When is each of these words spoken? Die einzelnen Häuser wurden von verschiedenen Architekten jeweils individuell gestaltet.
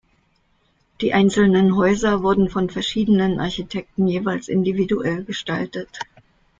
Die 1.01 1.13
einzelnen 1.13 1.75
Häuser 1.75 2.23
wurden 2.23 2.49
von 2.49 2.71
verschiedenen 2.71 3.39
Architekten 3.39 4.07
jeweils 4.07 4.47
individuell 4.47 5.23
gestaltet. 5.23 5.99